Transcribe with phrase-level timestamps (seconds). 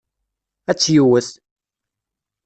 [0.69, 1.29] Ad tt-yewwet.